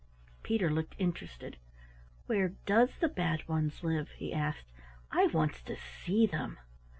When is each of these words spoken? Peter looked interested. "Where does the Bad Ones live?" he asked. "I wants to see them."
Peter 0.41 0.71
looked 0.71 0.95
interested. 0.97 1.57
"Where 2.25 2.53
does 2.65 2.89
the 2.99 3.07
Bad 3.07 3.47
Ones 3.47 3.83
live?" 3.83 4.09
he 4.17 4.33
asked. 4.33 4.65
"I 5.11 5.27
wants 5.27 5.61
to 5.65 5.75
see 5.77 6.25
them." 6.25 6.57